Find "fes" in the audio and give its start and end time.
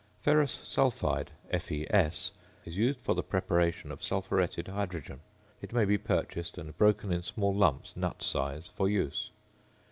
1.55-2.31